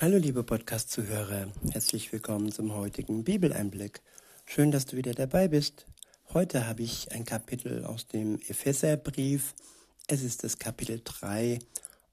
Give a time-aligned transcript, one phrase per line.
[0.00, 4.02] Hallo liebe Podcast-Zuhörer, herzlich willkommen zum heutigen Bibeleinblick.
[4.44, 5.86] Schön, dass du wieder dabei bist.
[6.32, 9.54] Heute habe ich ein Kapitel aus dem Epheserbrief.
[10.08, 11.60] Es ist das Kapitel 3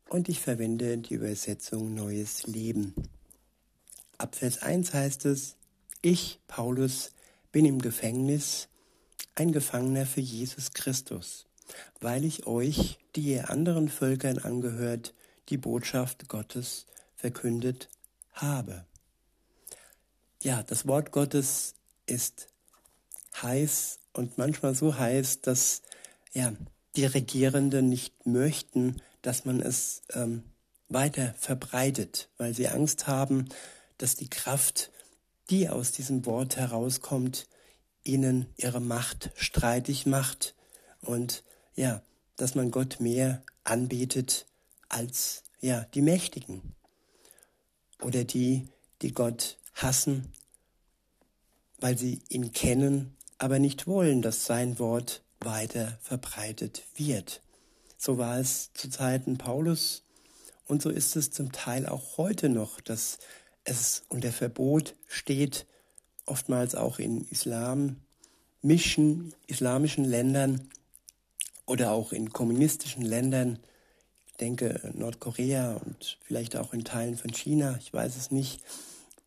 [0.09, 2.94] und ich verwende die Übersetzung Neues Leben.
[4.20, 5.55] Ab Vers 1 heißt es,
[6.04, 7.11] ich, Paulus,
[7.52, 8.70] bin im Gefängnis,
[9.34, 11.48] ein Gefangener für Jesus Christus,
[12.00, 15.16] weil ich euch, die ihr anderen Völkern angehört,
[15.50, 16.86] die Botschaft Gottes
[17.22, 17.88] verkündet
[18.34, 18.84] habe.
[20.42, 21.75] Ja, das Wort Gottes
[22.07, 22.48] ist
[23.39, 25.84] heiß und manchmal so heiß, dass
[26.34, 26.52] ja,
[26.96, 30.43] die Regierenden nicht möchten, dass man es ähm,
[30.89, 33.50] weiter verbreitet, weil sie Angst haben,
[34.00, 34.92] dass die Kraft,
[35.52, 37.48] die aus diesem Wort herauskommt,
[38.03, 40.56] ihnen ihre Macht streitig macht
[41.02, 41.44] und
[41.76, 42.02] ja,
[42.36, 44.48] dass man Gott mehr anbetet
[44.90, 46.76] als ja die Mächtigen
[48.02, 48.67] oder die,
[49.02, 50.31] die Gott hassen,
[51.80, 57.42] weil sie ihn kennen, aber nicht wollen, dass sein Wort weiter verbreitet wird.
[57.98, 60.03] So war es zu Zeiten Paulus
[60.67, 63.17] und so ist es zum Teil auch heute noch, dass
[63.64, 65.66] es unter Verbot steht,
[66.26, 67.95] oftmals auch in islamischen,
[69.48, 70.70] islamischen Ländern
[71.66, 73.59] oder auch in kommunistischen Ländern,
[74.42, 78.61] denke Nordkorea und vielleicht auch in Teilen von China, ich weiß es nicht,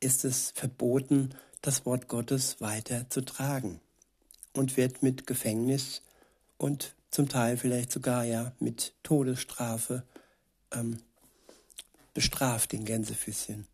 [0.00, 1.30] ist es verboten,
[1.62, 3.80] das Wort Gottes weiter zu tragen
[4.52, 6.02] und wird mit Gefängnis
[6.58, 10.02] und zum Teil vielleicht sogar ja mit Todesstrafe
[10.72, 10.98] ähm,
[12.12, 13.66] bestraft in Gänsefüßchen.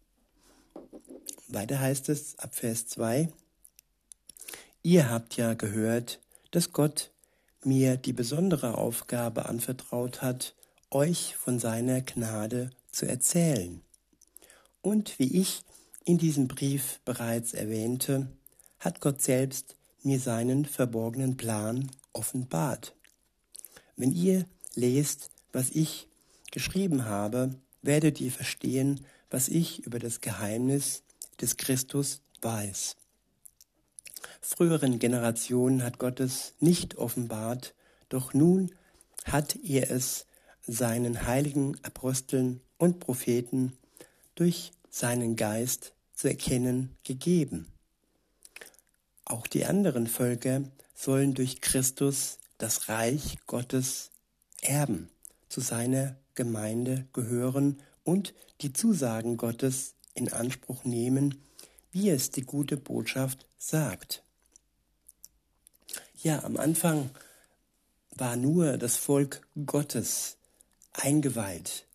[1.48, 3.28] Weiter heißt es ab Vers 2,
[4.82, 6.20] Ihr habt ja gehört,
[6.52, 7.10] dass Gott
[7.64, 10.54] mir die besondere Aufgabe anvertraut hat,
[10.90, 13.80] euch von seiner Gnade zu erzählen.
[14.82, 15.62] Und wie ich
[16.04, 18.28] in diesem Brief bereits erwähnte,
[18.78, 22.94] hat Gott selbst mir seinen verborgenen Plan offenbart.
[23.96, 26.08] Wenn ihr lest, was ich
[26.50, 31.02] geschrieben habe, werdet ihr verstehen, was ich über das Geheimnis
[31.40, 32.96] des Christus weiß.
[34.40, 37.74] Früheren Generationen hat Gott es nicht offenbart,
[38.08, 38.74] doch nun
[39.24, 40.26] hat er es
[40.72, 43.76] seinen heiligen Aposteln und Propheten
[44.34, 47.66] durch seinen Geist zu erkennen gegeben.
[49.24, 50.62] Auch die anderen Völker
[50.94, 54.10] sollen durch Christus das Reich Gottes
[54.60, 55.08] erben,
[55.48, 61.42] zu seiner Gemeinde gehören und die Zusagen Gottes in Anspruch nehmen,
[61.92, 64.22] wie es die gute Botschaft sagt.
[66.22, 67.10] Ja, am Anfang
[68.10, 70.36] war nur das Volk Gottes
[70.92, 71.86] eingeweiht.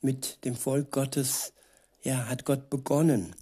[0.00, 1.52] Mit dem Volk Gottes,
[2.02, 3.34] ja, hat Gott begonnen.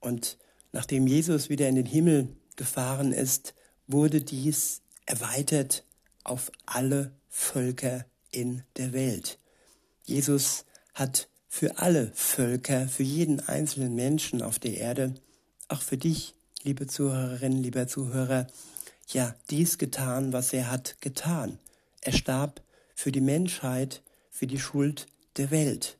[0.00, 0.38] Und
[0.72, 3.54] nachdem Jesus wieder in den Himmel gefahren ist,
[3.86, 5.84] wurde dies erweitert
[6.22, 9.38] auf alle Völker in der Welt.
[10.04, 10.64] Jesus
[10.94, 15.14] hat für alle Völker, für jeden einzelnen Menschen auf der Erde,
[15.68, 18.46] auch für dich, liebe Zuhörerinnen, lieber Zuhörer,
[19.08, 21.58] ja, dies getan, was er hat getan.
[22.00, 22.63] Er starb
[22.94, 25.06] für die Menschheit, für die Schuld
[25.36, 25.98] der Welt.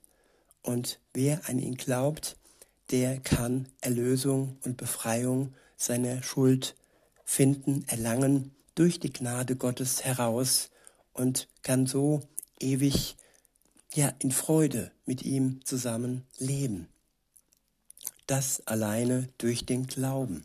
[0.62, 2.36] Und wer an ihn glaubt,
[2.90, 6.76] der kann Erlösung und Befreiung seiner Schuld
[7.24, 10.70] finden, erlangen durch die Gnade Gottes heraus
[11.12, 12.22] und kann so
[12.60, 13.16] ewig
[13.94, 16.88] ja in Freude mit ihm zusammen leben.
[18.26, 20.44] Das alleine durch den Glauben.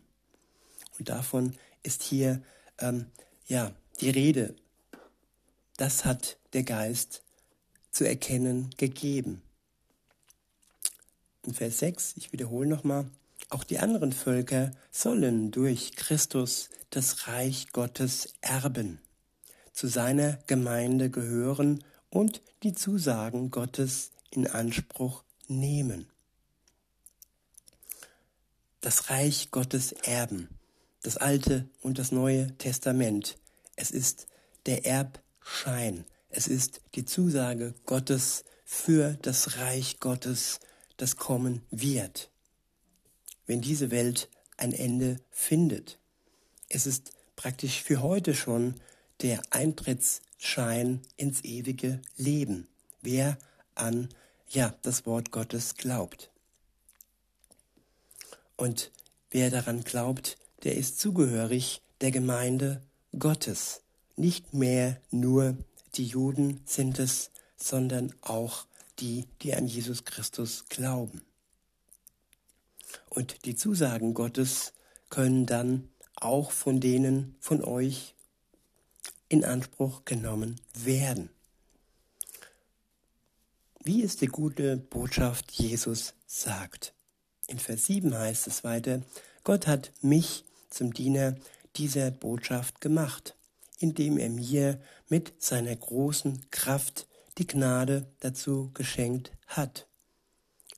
[0.98, 2.42] Und davon ist hier
[2.78, 3.06] ähm,
[3.46, 4.54] ja die Rede.
[5.80, 7.22] Das hat der Geist
[7.90, 9.40] zu erkennen gegeben.
[11.42, 13.08] In Vers 6, ich wiederhole nochmal,
[13.48, 19.00] auch die anderen Völker sollen durch Christus das Reich Gottes erben,
[19.72, 26.10] zu seiner Gemeinde gehören und die Zusagen Gottes in Anspruch nehmen.
[28.82, 30.50] Das Reich Gottes erben,
[31.00, 33.38] das Alte und das Neue Testament.
[33.76, 34.26] Es ist
[34.66, 34.84] der
[35.40, 40.60] Erbschein, es ist die Zusage Gottes für das Reich Gottes,
[40.96, 42.30] das kommen wird,
[43.46, 45.98] wenn diese Welt ein Ende findet.
[46.68, 48.74] Es ist praktisch für heute schon
[49.22, 52.68] der Eintrittsschein ins ewige Leben,
[53.02, 53.38] wer
[53.74, 54.08] an
[54.48, 56.30] ja, das Wort Gottes glaubt.
[58.56, 58.92] Und
[59.30, 62.82] wer daran glaubt, der ist zugehörig der Gemeinde
[63.18, 63.82] Gottes,
[64.16, 65.56] nicht mehr nur
[65.94, 68.66] die Juden sind es, sondern auch
[68.98, 71.22] die, die an Jesus Christus glauben.
[73.08, 74.72] Und die Zusagen Gottes
[75.08, 78.14] können dann auch von denen von euch
[79.28, 81.30] in Anspruch genommen werden.
[83.82, 86.92] Wie es die gute Botschaft Jesus sagt.
[87.46, 89.02] In Vers 7 heißt es weiter,
[89.42, 91.36] Gott hat mich zum Diener
[91.76, 93.34] dieser Botschaft gemacht,
[93.80, 99.88] indem er mir mit seiner großen Kraft die Gnade dazu geschenkt hat.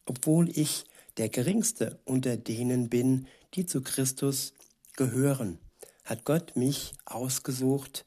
[0.06, 0.84] Obwohl ich
[1.18, 4.54] der geringste unter denen bin, die zu Christus
[4.96, 5.58] gehören,
[6.04, 8.06] hat Gott mich ausgesucht,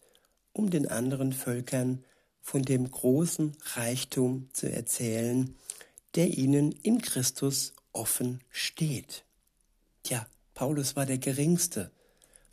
[0.53, 2.03] um den anderen Völkern
[2.41, 5.55] von dem großen Reichtum zu erzählen,
[6.15, 9.25] der ihnen in Christus offen steht.
[10.03, 11.91] Tja, Paulus war der geringste.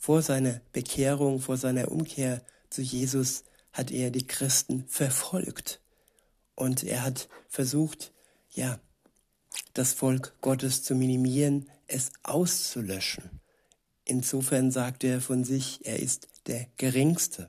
[0.05, 5.81] Vor seiner Bekehrung, vor seiner Umkehr zu Jesus hat er die Christen verfolgt.
[6.57, 8.11] Und er hat versucht,
[8.51, 8.81] ja,
[9.75, 13.31] das Volk Gottes zu minimieren, es auszulöschen.
[14.05, 17.49] Insofern sagt er von sich, er ist der Geringste.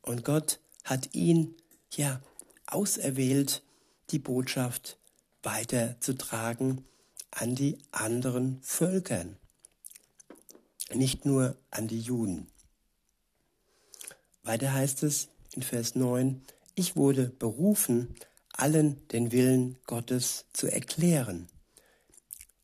[0.00, 1.54] Und Gott hat ihn,
[1.90, 2.22] ja,
[2.64, 3.62] auserwählt,
[4.12, 4.98] die Botschaft
[5.42, 6.86] weiterzutragen
[7.30, 9.36] an die anderen Völkern,
[10.94, 12.48] nicht nur an die Juden.
[14.42, 16.42] Weiter heißt es in Vers 9,
[16.74, 18.14] ich wurde berufen,
[18.52, 21.48] allen den Willen Gottes zu erklären,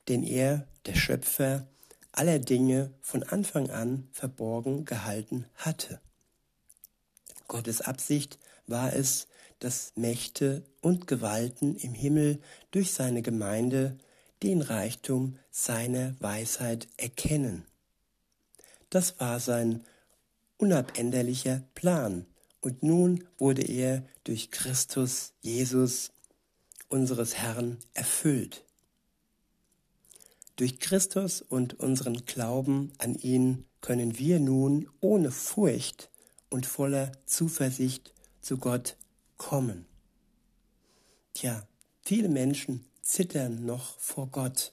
[0.09, 1.69] den er, der Schöpfer
[2.13, 6.01] aller Dinge, von Anfang an verborgen gehalten hatte.
[7.49, 12.41] Gottes Absicht war es, dass Mächte und Gewalten im Himmel
[12.71, 13.99] durch seine Gemeinde
[14.43, 17.65] den Reichtum seiner Weisheit erkennen.
[18.91, 19.85] Das war sein
[20.59, 22.27] unabänderlicher Plan,
[22.61, 26.13] und nun wurde er durch Christus Jesus,
[26.89, 28.65] unseres Herrn, erfüllt.
[30.57, 36.11] Durch Christus und unseren Glauben an ihn können wir nun ohne Furcht
[36.49, 38.97] und voller Zuversicht zu Gott
[39.37, 39.87] kommen.
[41.35, 41.69] Tja,
[42.03, 44.73] viele Menschen zittern noch vor Gott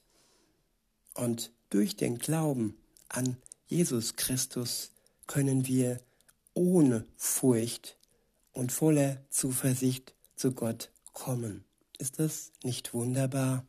[1.13, 2.77] und durch den Glauben
[3.09, 3.37] an
[3.73, 4.91] Jesus Christus
[5.25, 5.99] können wir
[6.53, 7.97] ohne Furcht
[8.51, 11.65] und voller Zuversicht zu Gott kommen.
[11.97, 13.65] Ist das nicht wunderbar?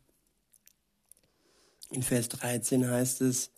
[1.91, 3.51] In Vers 13 heißt es,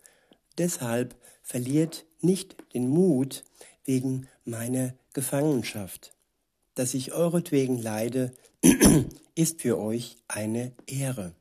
[0.57, 3.43] deshalb verliert nicht den Mut
[3.83, 6.13] wegen meiner Gefangenschaft.
[6.75, 8.31] Dass ich euretwegen leide,
[9.35, 11.35] ist für euch eine Ehre.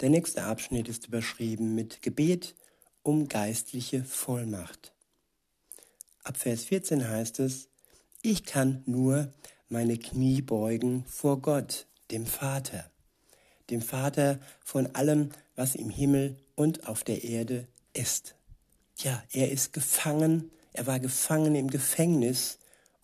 [0.00, 2.56] Der nächste Abschnitt ist überschrieben mit Gebet
[3.08, 4.92] um geistliche Vollmacht.
[6.24, 7.70] Ab Vers 14 heißt es,
[8.20, 9.32] ich kann nur
[9.70, 12.90] meine Knie beugen vor Gott, dem Vater,
[13.70, 18.34] dem Vater von allem, was im Himmel und auf der Erde ist.
[18.98, 22.58] Ja, er ist gefangen, er war gefangen im Gefängnis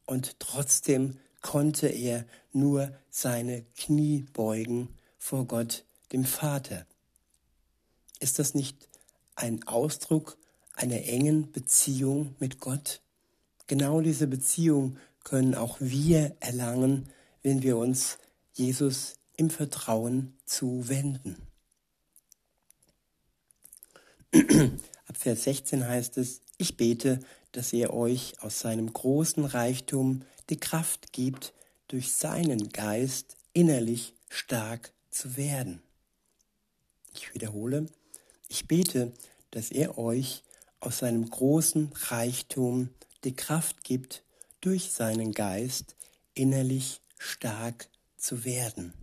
[0.04, 6.84] und trotzdem konnte er nur seine Knie beugen vor Gott, dem Vater.
[8.20, 8.86] Ist das nicht
[9.34, 10.38] ein Ausdruck
[10.75, 13.00] einer engen Beziehung mit Gott?
[13.66, 17.08] Genau diese Beziehung können auch wir erlangen,
[17.42, 18.19] wenn wir uns
[18.52, 21.36] Jesus im Vertrauen zuwenden.
[24.34, 27.20] Ab Vers 16 heißt es, ich bete,
[27.53, 31.55] dass er euch aus seinem großen Reichtum die Kraft gibt,
[31.88, 35.82] durch seinen Geist innerlich stark zu werden.
[37.12, 37.86] Ich wiederhole,
[38.55, 39.13] ich bete,
[39.51, 40.44] dass er euch
[40.79, 42.91] aus seinem großen Reichtum
[43.25, 44.23] die Kraft gibt,
[44.61, 45.96] durch seinen Geist
[46.34, 48.94] innerlich stark zu werden.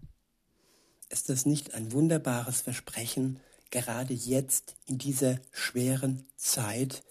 [1.09, 3.41] Ist das nicht ein wunderbares Versprechen,
[3.71, 7.03] gerade jetzt in dieser schweren Zeit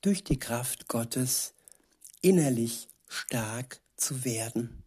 [0.00, 1.54] durch die Kraft Gottes
[2.22, 4.84] innerlich stark zu werden?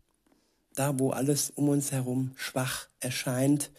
[0.74, 3.72] Da, wo alles um uns herum schwach erscheint,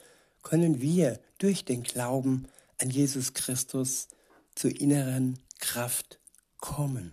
[0.42, 2.48] können wir durch den Glauben
[2.80, 4.08] an Jesus Christus
[4.54, 6.18] zur inneren Kraft
[6.58, 7.12] kommen.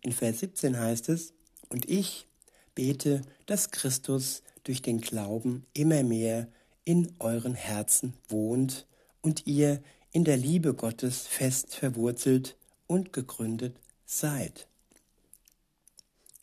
[0.00, 1.32] In Vers 17 heißt es,
[1.68, 2.26] und ich
[2.74, 6.48] bete, dass Christus durch den Glauben immer mehr
[6.84, 8.86] in euren Herzen wohnt
[9.22, 14.68] und ihr in der Liebe Gottes fest verwurzelt und gegründet seid.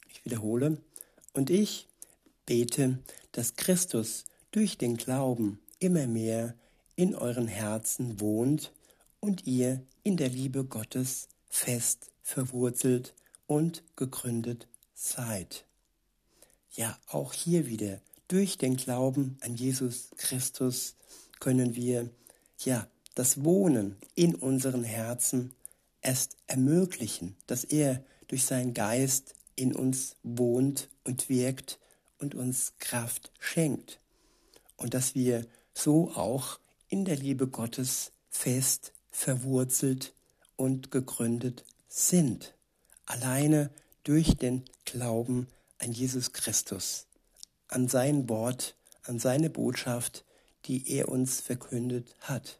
[0.10, 0.82] Ich wiederhole,
[1.34, 1.88] und ich
[2.46, 3.00] bete,
[3.32, 6.56] dass Christus durch den Glauben immer mehr
[6.96, 8.72] in euren Herzen wohnt
[9.20, 13.14] und ihr in der Liebe Gottes fest verwurzelt
[13.48, 15.66] und gegründet seid.
[16.72, 20.96] Ja, auch hier wieder durch den Glauben an Jesus Christus
[21.40, 22.10] können wir
[22.60, 25.52] ja das Wohnen in unseren Herzen
[26.02, 31.78] erst ermöglichen, dass er durch seinen Geist in uns wohnt und wirkt
[32.20, 34.00] und uns Kraft schenkt
[34.78, 36.61] und dass wir so auch
[36.92, 40.14] in der Liebe Gottes fest verwurzelt
[40.58, 42.54] und gegründet sind,
[43.06, 43.72] alleine
[44.04, 45.48] durch den Glauben
[45.80, 47.08] an Jesus Christus,
[47.70, 50.26] an sein Wort, an seine Botschaft,
[50.66, 52.60] die er uns verkündet hat.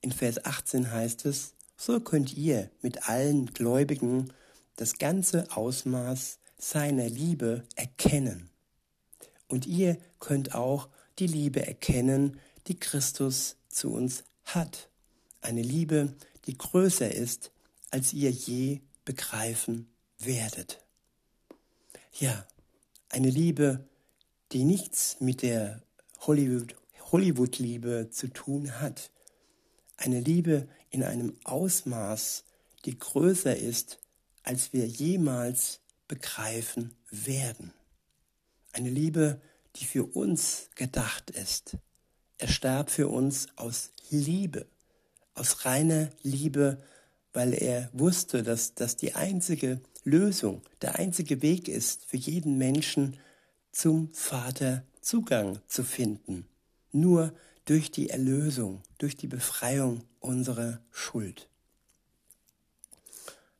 [0.00, 4.32] In Vers 18 heißt es, so könnt ihr mit allen Gläubigen
[4.74, 8.50] das ganze Ausmaß seiner Liebe erkennen.
[9.46, 10.88] Und ihr könnt auch
[11.18, 14.88] die Liebe erkennen, die Christus zu uns hat.
[15.40, 16.14] Eine Liebe,
[16.46, 17.50] die größer ist,
[17.90, 20.80] als ihr je begreifen werdet.
[22.18, 22.46] Ja,
[23.08, 23.84] eine Liebe,
[24.52, 25.82] die nichts mit der
[26.20, 26.76] Hollywood,
[27.10, 29.10] Hollywood-Liebe zu tun hat.
[29.96, 32.44] Eine Liebe in einem Ausmaß,
[32.84, 33.98] die größer ist,
[34.42, 37.72] als wir jemals begreifen werden.
[38.72, 39.40] Eine Liebe,
[39.76, 41.76] die für uns gedacht ist.
[42.38, 44.66] Er starb für uns aus Liebe,
[45.34, 46.82] aus reiner Liebe,
[47.32, 53.16] weil er wusste, dass das die einzige Lösung, der einzige Weg ist, für jeden Menschen
[53.70, 56.46] zum Vater Zugang zu finden.
[56.90, 57.32] Nur
[57.64, 61.48] durch die Erlösung, durch die Befreiung unserer Schuld.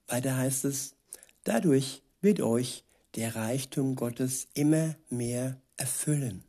[0.06, 0.94] Weiter heißt es,
[1.44, 6.44] dadurch wird euch der Reichtum Gottes immer mehr erfüllen.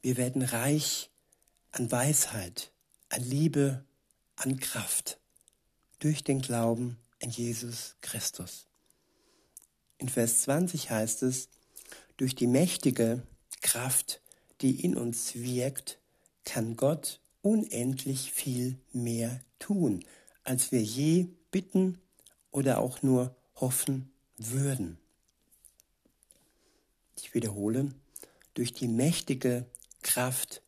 [0.00, 1.10] Wir werden reich
[1.72, 2.70] an Weisheit,
[3.08, 3.84] an Liebe,
[4.36, 5.18] an Kraft
[5.98, 8.68] durch den Glauben an Jesus Christus.
[9.98, 11.48] In Vers 20 heißt es,
[12.16, 13.26] durch die mächtige
[13.60, 14.22] Kraft,
[14.60, 15.98] die in uns wirkt,
[16.44, 20.04] kann Gott unendlich viel mehr tun,
[20.44, 22.00] als wir je bitten
[22.52, 24.96] oder auch nur hoffen würden.
[27.32, 27.90] Wiederhole,
[28.54, 29.66] durch die mächtige
[30.02, 30.62] Kraft,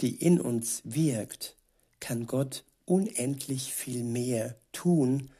[0.00, 1.56] die in uns wirkt,
[2.00, 5.30] kann Gott unendlich viel mehr tun,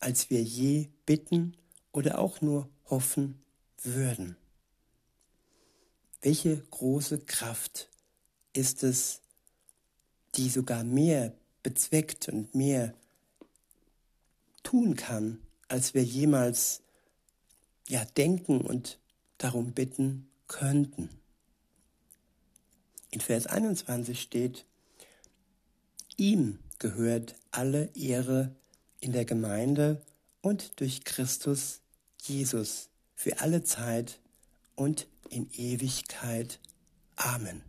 [0.00, 1.56] als wir je bitten
[1.92, 3.40] oder auch nur hoffen
[3.82, 4.36] würden.
[6.20, 7.88] Welche große Kraft
[8.52, 9.20] ist es,
[10.34, 11.32] die sogar mehr
[11.62, 12.94] bezweckt und mehr
[14.62, 16.82] tun kann, als wir jemals
[17.88, 18.98] ja denken und
[19.38, 21.08] darum bitten könnten.
[23.10, 24.66] In Vers 21 steht,
[26.16, 28.54] ihm gehört alle Ehre
[29.00, 30.02] in der Gemeinde
[30.42, 31.80] und durch Christus
[32.22, 34.20] Jesus für alle Zeit
[34.74, 36.60] und in Ewigkeit.
[37.16, 37.62] Amen.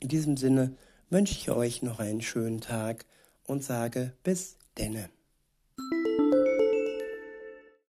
[0.00, 0.76] In diesem Sinne
[1.10, 3.04] wünsche ich euch noch einen schönen Tag
[3.44, 5.10] und sage bis denne.